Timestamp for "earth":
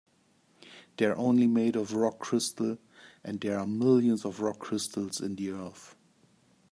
5.51-5.95